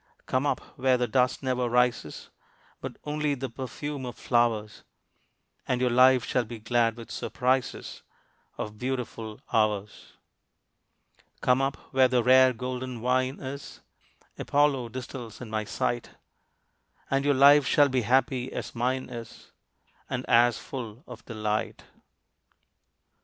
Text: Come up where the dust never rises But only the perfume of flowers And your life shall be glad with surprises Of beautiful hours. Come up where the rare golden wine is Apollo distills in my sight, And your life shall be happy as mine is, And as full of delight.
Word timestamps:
Come 0.25 0.47
up 0.47 0.61
where 0.79 0.97
the 0.97 1.07
dust 1.07 1.43
never 1.43 1.69
rises 1.69 2.31
But 2.79 2.97
only 3.03 3.35
the 3.35 3.51
perfume 3.51 4.03
of 4.03 4.15
flowers 4.17 4.81
And 5.67 5.79
your 5.79 5.91
life 5.91 6.25
shall 6.25 6.43
be 6.43 6.57
glad 6.57 6.97
with 6.97 7.11
surprises 7.11 8.01
Of 8.57 8.79
beautiful 8.79 9.41
hours. 9.53 10.13
Come 11.41 11.61
up 11.61 11.75
where 11.93 12.07
the 12.07 12.23
rare 12.23 12.51
golden 12.51 12.99
wine 12.99 13.39
is 13.39 13.81
Apollo 14.39 14.89
distills 14.89 15.39
in 15.39 15.51
my 15.51 15.65
sight, 15.65 16.09
And 17.11 17.23
your 17.23 17.35
life 17.35 17.67
shall 17.67 17.87
be 17.87 18.01
happy 18.01 18.51
as 18.51 18.73
mine 18.73 19.07
is, 19.07 19.51
And 20.09 20.25
as 20.27 20.57
full 20.57 21.03
of 21.05 21.23
delight. 21.25 21.83